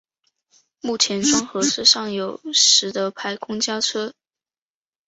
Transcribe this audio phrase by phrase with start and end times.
[0.79, 4.15] 目前庄河市尚有实德牌公交车。